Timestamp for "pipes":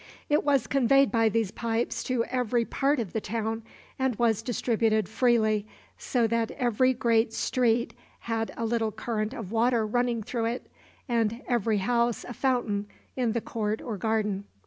1.51-2.03